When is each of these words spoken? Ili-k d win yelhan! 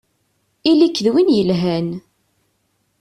Ili-k 0.69 0.97
d 1.05 1.07
win 1.13 1.29
yelhan! 1.37 1.87